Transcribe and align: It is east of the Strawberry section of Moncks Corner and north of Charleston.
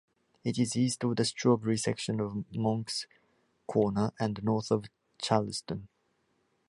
It 0.43 0.57
is 0.57 0.75
east 0.75 1.03
of 1.03 1.15
the 1.15 1.25
Strawberry 1.25 1.77
section 1.77 2.19
of 2.19 2.33
Moncks 2.51 3.05
Corner 3.67 4.13
and 4.19 4.43
north 4.43 4.71
of 4.71 4.85
Charleston. 5.21 5.89